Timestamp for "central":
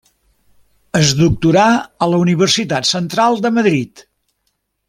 2.95-3.41